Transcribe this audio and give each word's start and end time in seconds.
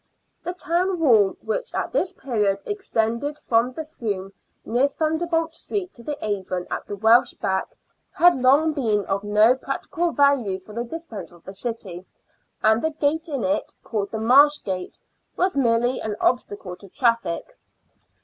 The 0.43 0.55
town 0.55 0.97
wall, 0.99 1.37
which 1.43 1.75
at 1.75 1.91
this 1.91 2.11
period 2.11 2.63
extended 2.65 3.37
from 3.37 3.73
the 3.73 3.85
Froom 3.85 4.33
near 4.65 4.87
Thunderbolt 4.87 5.53
Street 5.53 5.93
to 5.93 6.01
the 6.01 6.17
Avon 6.25 6.65
at 6.71 6.87
the 6.87 6.95
Welsh 6.95 7.35
Back, 7.35 7.67
had 8.09 8.35
long 8.35 8.73
been 8.73 9.05
of 9.05 9.23
no 9.23 9.53
practical 9.53 10.09
value 10.11 10.57
for 10.57 10.73
the 10.73 10.83
defence 10.83 11.31
of 11.31 11.43
the 11.43 11.53
city, 11.53 12.07
and 12.63 12.81
the 12.81 12.89
gate 12.89 13.29
in 13.29 13.43
it, 13.43 13.75
called 13.83 14.09
the 14.09 14.17
Marsh 14.17 14.63
Gate, 14.63 14.97
was 15.37 15.55
merely 15.55 16.01
an 16.01 16.15
obstacle 16.19 16.75
to 16.77 16.89
traffic. 16.89 17.55